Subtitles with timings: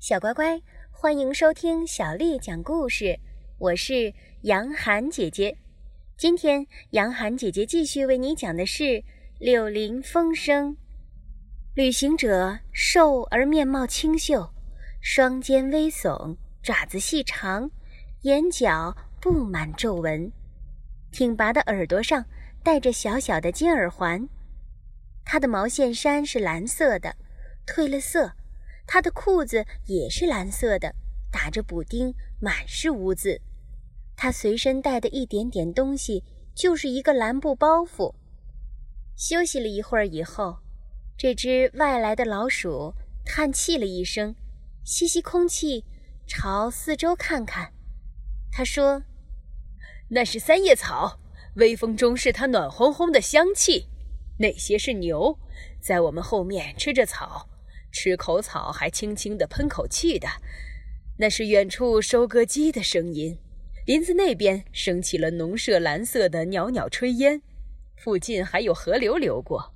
[0.00, 0.58] 小乖乖，
[0.90, 3.20] 欢迎收听小丽讲故事。
[3.58, 4.10] 我是
[4.44, 5.54] 杨涵姐姐。
[6.16, 8.82] 今天，杨涵姐姐继续为你讲的是
[9.38, 10.72] 《柳林风声》。
[11.74, 14.50] 旅行者瘦而面貌清秀，
[15.02, 17.70] 双肩微耸，爪子细长，
[18.22, 20.32] 眼角布满皱纹，
[21.12, 22.24] 挺拔的耳朵上
[22.64, 24.26] 戴着小小的金耳环。
[25.26, 27.14] 他的毛线衫是蓝色的，
[27.66, 28.32] 褪了色。
[28.92, 30.92] 他的裤子也是蓝色的，
[31.30, 33.40] 打着补丁，满是污渍。
[34.16, 36.24] 他随身带的一点点东西
[36.56, 38.12] 就是一个蓝布包袱。
[39.16, 40.58] 休息了一会儿以后，
[41.16, 42.92] 这只外来的老鼠
[43.24, 44.34] 叹气了一声，
[44.82, 45.84] 吸吸空气，
[46.26, 47.72] 朝四周看看。
[48.50, 49.04] 他说
[50.10, 51.20] ：“那是三叶草，
[51.54, 53.86] 微风中是它暖烘烘的香气。
[54.40, 55.38] 那些是牛，
[55.80, 57.46] 在我们后面吃着草。”
[57.92, 60.28] 吃口草还轻轻地喷口气的，
[61.18, 63.38] 那是远处收割机的声音。
[63.86, 67.42] 林子那边升起了农舍蓝色的袅袅炊烟，
[67.96, 69.74] 附近还有河流流过，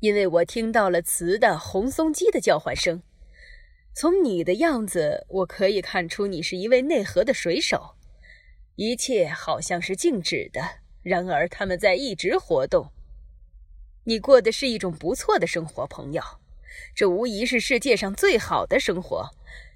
[0.00, 3.02] 因为我听到了雌的红松鸡的叫唤声。
[3.94, 7.96] 从你的样子，我可以看出你是一位内河的水手。
[8.76, 10.60] 一切好像是静止的，
[11.02, 12.92] 然而他们在一直活动。
[14.04, 16.22] 你过的是一种不错的生活，朋友。
[16.94, 19.30] 这无疑是世界上最好的生活，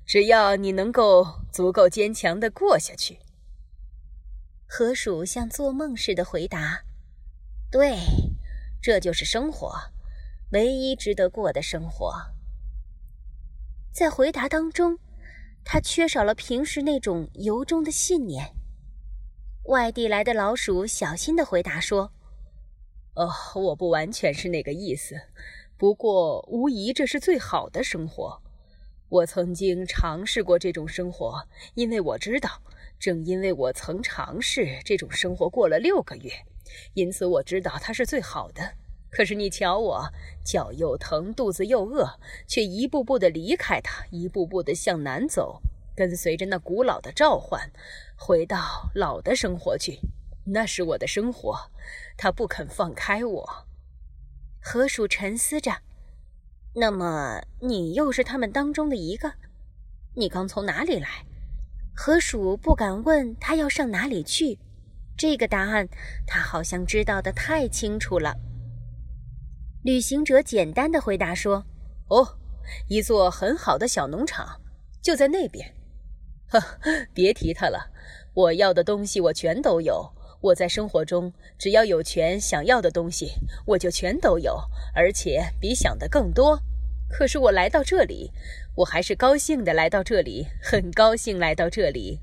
[0.07, 3.19] 只要你能够足够坚强地过下去。
[4.67, 6.83] 河鼠像做梦似的回答
[7.71, 7.99] ：“对，
[8.81, 9.71] 这就是生活，
[10.53, 12.15] 唯一值得过的生活。”
[13.93, 14.99] 在回答当中，
[15.65, 18.55] 他缺少了平时那种由衷的信念。
[19.67, 22.13] 外地来的老鼠小心地回答说
[23.15, 25.15] ：“哦，我不完全是那个意思。”
[25.83, 28.41] 不过，无疑这是最好的生活。
[29.09, 32.63] 我曾经尝试过这种生活，因为我知道，
[33.01, 36.31] 正因为我曾尝试这种生活过了六个月，
[36.95, 38.75] 因此我知道它是最好的。
[39.11, 40.09] 可是你瞧我，
[40.45, 45.61] 脚又疼，肚子又饿，却一步步地离开它，一步步地向南走，
[45.97, 47.73] 跟随着那古老的召唤，
[48.17, 49.99] 回到老的生活去。
[50.45, 51.73] 那是我的生活，
[52.17, 53.67] 它不肯放开我。
[54.65, 55.73] 河鼠沉思着
[56.77, 59.33] ：“那么你又是他们当中的一个？
[60.15, 61.09] 你刚从哪里来？”
[61.95, 64.59] 河鼠不敢问他要上哪里去，
[65.17, 65.89] 这个答案
[66.27, 68.35] 他好像知道的太清楚了。
[69.83, 71.67] 旅行者简单的回答说
[72.09, 72.39] ：“哦，
[72.89, 74.63] 一座很好的小农场，
[75.03, 75.75] 就在那边。
[76.49, 76.63] ”“呵，
[77.13, 77.91] 别提它了，
[78.33, 80.09] 我要的东西我全都有。”
[80.43, 83.31] 我在生活中，只要有权想要的东西，
[83.65, 84.61] 我就全都有，
[84.93, 86.61] 而且比想的更多。
[87.09, 88.33] 可是我来到这里，
[88.75, 92.19] 我还是高兴的来到这里，很高兴来到这里。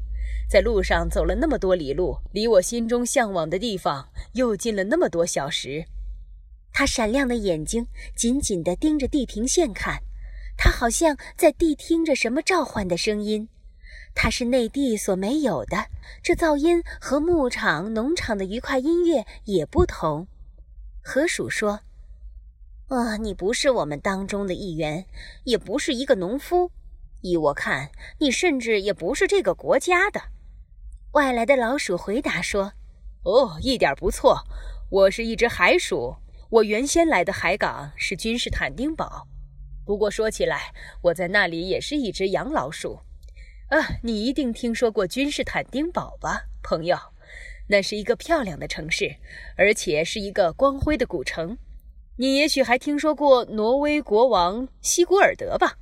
[0.49, 5.85] 在路上走了那么多里路，离我心中向往的地方又近了那么多小时。
[6.73, 10.01] 他闪亮的眼睛紧紧地盯着地平线看，
[10.57, 13.47] 他好像在谛听着什么召唤的声音。
[14.21, 15.85] 它是内地所没有的，
[16.21, 20.27] 这噪音和牧场、农场的愉快音乐也不同。
[21.01, 21.79] 河鼠说
[22.91, 25.05] ：“啊，你不是我们当中的一员，
[25.45, 26.69] 也不是一个农夫。
[27.21, 30.21] 依我看，你甚至也不是这个国家的。”
[31.15, 32.73] 外来的老鼠回答说
[33.23, 34.43] ：“哦，一点不错，
[34.89, 36.17] 我是一只海鼠。
[36.49, 39.25] 我原先来的海港是君士坦丁堡，
[39.85, 42.99] 不过说起来，我在那里也是一只洋老鼠。”
[43.69, 46.97] 啊，你一定听说过君士坦丁堡吧，朋友？
[47.67, 49.17] 那是一个漂亮的城市，
[49.55, 51.55] 而且是一个光辉的古城。
[52.15, 55.77] 你也许还听说过挪威国王西古尔德吧？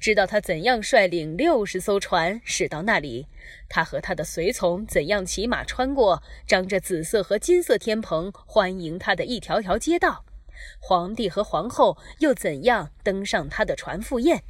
[0.00, 3.28] 知道他怎样率领六十艘船驶到那里？
[3.68, 10.24] 他和他的随从怎样骑马穿过张着紫色和金色天棚欢迎他的一条条街道？
[10.80, 14.42] 皇帝和皇后又怎样登上他的船赴宴？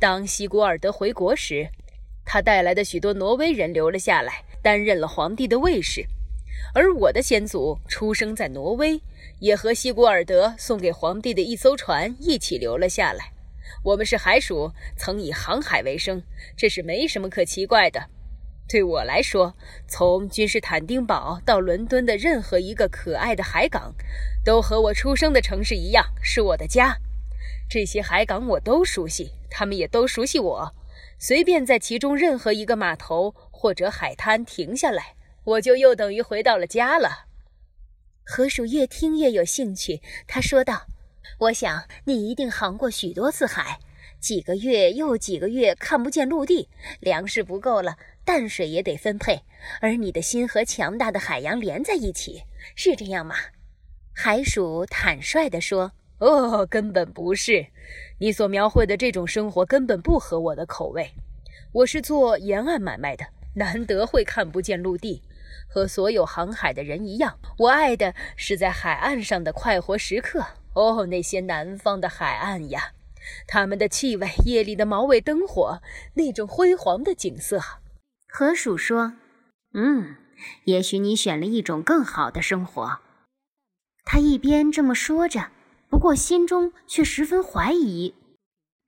[0.00, 1.70] 当西古尔德回国时，
[2.24, 6.06] 他带来的许多挪威人留了下来，担任了皇帝的卫士，
[6.74, 9.00] 而我的先祖出生在挪威，
[9.40, 13.32] 也和西古尔德送给皇帝的一艘船一起留了下来。
[13.82, 16.22] 我们是海鼠，曾以航海为生，
[16.56, 18.08] 这是没什么可奇怪的。
[18.66, 19.54] 对我来说，
[19.86, 23.94] 从君士坦丁堡到伦敦的任何一个可爱的海港，
[24.42, 26.96] 都和我出生的城市一样，是我的家。
[27.68, 30.74] 这些海港我都熟悉，他们也都熟悉我。
[31.18, 35.14] 随便在其中任何一个码头或者海滩停下来，
[35.44, 37.26] 我就又等于回到了家了。
[38.24, 40.86] 河鼠越听越有兴趣，他说道
[41.40, 43.78] ：“我想你一定航过许多次海，
[44.20, 46.68] 几个月又几个月看不见陆地，
[47.00, 49.42] 粮食不够了，淡水也得分配，
[49.80, 52.44] 而你的心和强大的海洋连在一起，
[52.74, 53.34] 是这样吗？
[54.14, 55.92] 海鼠坦率地说
[56.24, 57.66] ：“哦，根本不是。
[58.18, 61.12] 你所描绘的这种生活根本不合我的口味。
[61.70, 63.26] 我是做沿岸买卖的，
[63.56, 65.22] 难得会看不见陆地。
[65.68, 70.42] 和所有航海的人一样，我爱的是在海岸上的快活时刻。
[70.72, 72.92] 哦，那些南方的海岸呀，
[73.46, 75.82] 他们的气味，夜里的毛尾灯火，
[76.14, 77.60] 那种辉煌的景色。”
[78.26, 79.12] 河鼠说
[79.74, 80.16] ：“嗯，
[80.64, 83.00] 也许你选了一种更好的生活。”
[84.06, 85.48] 他一边这么说着，
[85.94, 88.16] 不过心中却十分怀疑。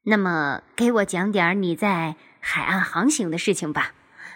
[0.02, 3.92] 那么，给我讲点你在海岸航行的事情吧。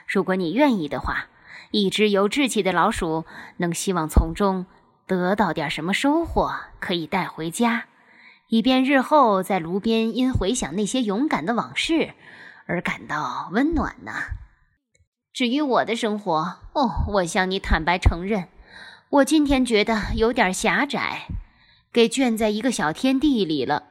[0.07, 1.27] 如果你愿意的话，
[1.73, 3.25] 一只有志气的老鼠
[3.57, 4.67] 能希望从中
[5.05, 7.87] 得到点什么收获，可以带回家，
[8.47, 12.15] 以便日后在炉边因回想那些勇敢的往事
[12.67, 14.13] 而感到温暖呢。
[15.33, 18.47] 至于我的生活，哦，我向你坦白承认。
[19.09, 21.27] 我今天觉得有点狭窄，
[21.93, 23.89] 给圈在一个小天地里了。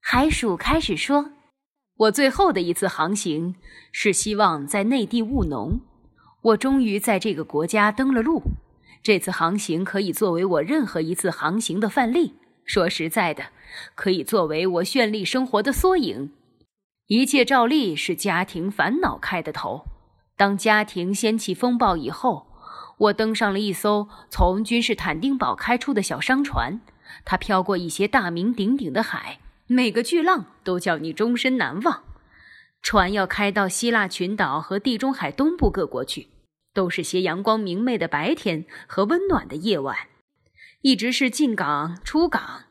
[0.00, 1.32] 海鼠开始说
[1.94, 3.54] ：“我最后的一次航行
[3.92, 5.80] 是希望在内地务农。
[6.40, 8.42] 我终于在这个国家登了陆。
[9.02, 12.36] 这次航行可以作为我任何一次航行的范例。
[12.64, 13.48] 说实在的，
[13.94, 16.32] 可以作为我绚丽生活的缩影。
[17.08, 19.84] 一切照例是家庭烦恼开的头。
[20.34, 22.46] 当家庭掀起风暴以后。”
[22.98, 26.80] 我登上了一艘从君士坦丁堡开出的小商船，
[27.24, 32.02] 它飘过一些大名鼎鼎的海，每个巨浪都叫你终身难忘。
[32.82, 36.28] 船要开到希腊群岛和地中海东部各国去，
[36.74, 39.96] 都是些阳光明媚的白天和温暖的夜晚，
[40.82, 42.64] 一直是进港出港，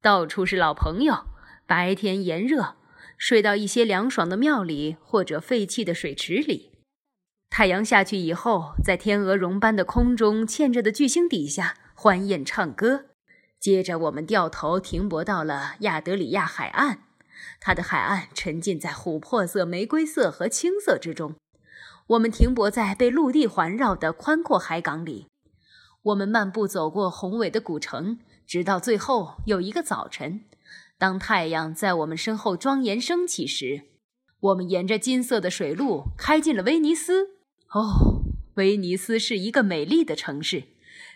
[0.00, 1.26] 到处是老朋友。
[1.66, 2.74] 白天炎热，
[3.16, 6.69] 睡到一些凉爽的庙里或者废弃的水池里。
[7.50, 13.06] 太阳下去以后，在天鹅绒般的空中嵌着的巨星底下欢宴唱歌。
[13.58, 17.00] 接着，我们掉头停泊到了亚德里亚海岸，
[17.60, 21.34] 它的海岸沉浸在琥珀色、玫瑰色和青色之中。
[22.06, 25.26] 我们停泊在被陆地环绕的宽阔海港里。
[26.02, 30.44] 我们漫步走过宏伟的古城，直到最后有一个早晨，
[30.96, 33.82] 当太阳在我们身后庄严升起时，
[34.38, 37.39] 我们沿着金色的水路开进了威尼斯。
[37.72, 38.24] 哦，
[38.54, 40.64] 威尼斯是一个美丽的城市，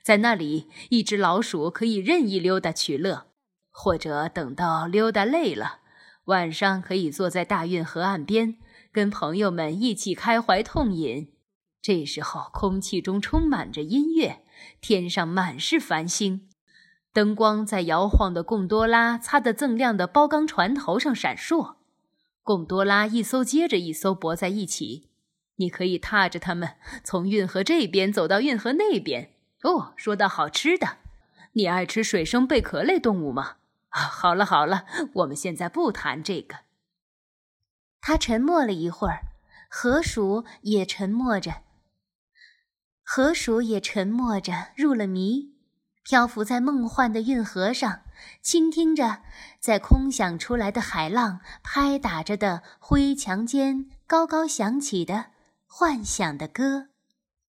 [0.03, 3.27] 在那里，一只老鼠可以任意溜达取乐，
[3.73, 5.81] 或者等到溜达累了，
[6.27, 8.57] 晚上可以坐在大运河岸边，
[8.93, 11.33] 跟朋友们一起开怀痛饮。
[11.83, 14.45] 这时候，空气中充满着音乐，
[14.81, 16.49] 天上满是繁星，
[17.13, 21.75] 灯光在摇晃的贡多拉擦得锃亮的包钢船头上闪烁，
[22.45, 25.11] 贡多拉一艘接着一艘泊在一起。
[25.57, 29.31] 你可以踏着它们从运河这边走到运河那边。
[29.63, 30.99] 哦，说到好吃的，
[31.53, 33.57] 你爱吃水生贝壳类动物吗？
[33.91, 34.85] 啊，好了好了，
[35.15, 36.57] 我们现在不谈这个。
[38.01, 39.23] 他沉默了一会儿，
[39.71, 41.63] 河鼠也沉默着。
[43.03, 45.55] 河鼠也沉默着，入了迷，
[46.03, 48.03] 漂浮在梦幻的运河上，
[48.43, 49.23] 倾听着
[49.61, 55.27] 在空想出来的海浪拍打着的灰墙间高高响起的。
[55.77, 56.87] 幻想的歌，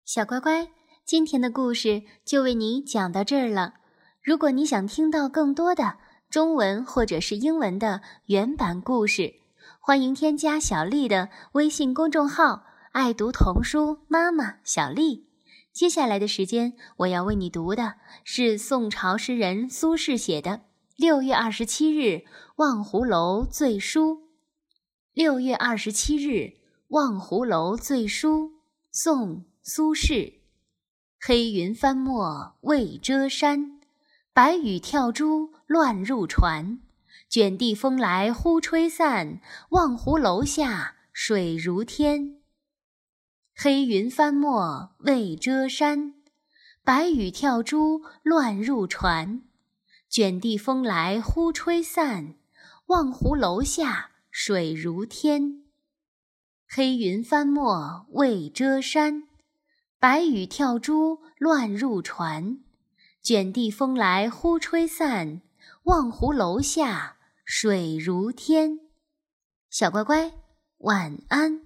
[0.04, 0.66] 小乖乖，
[1.04, 3.74] 今天的故事就为你讲到这儿了。
[4.20, 9.34] 如果你想听到更多的中文或者是英文的原版故事，
[9.78, 15.28] 欢迎添加小丽的微信公众号“爱读童书妈妈小丽”。
[15.72, 20.50] 接下来的时间，我要为你读的是宋朝诗人苏轼写的
[20.96, 22.24] 《六月二十七日
[22.56, 24.14] 望湖楼醉书》。
[25.12, 26.65] 六月二十七日。
[26.90, 28.52] 望湖楼醉书，
[28.92, 30.34] 宋·苏轼。
[31.18, 33.80] 黑云翻墨未遮山，
[34.32, 36.78] 白雨跳珠乱入船。
[37.28, 39.40] 卷地风来忽吹散，
[39.70, 42.36] 望湖楼下水如天。
[43.56, 46.14] 黑云翻墨未遮山，
[46.84, 49.42] 白雨跳珠乱入船。
[50.08, 52.36] 卷地风来忽吹散，
[52.86, 55.65] 望湖楼下水如天。
[56.68, 59.22] 黑云翻墨未遮山，
[59.98, 62.58] 白雨跳珠乱入船。
[63.22, 65.42] 卷地风来忽吹散，
[65.84, 68.80] 望湖楼下水如天。
[69.70, 70.32] 小乖乖，
[70.78, 71.65] 晚安。